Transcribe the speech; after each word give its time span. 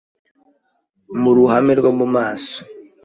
Mu 1.21 1.31
ruhame 1.37 1.73
rwo 1.79 1.91
mu 1.99 2.05
maso 2.15 2.57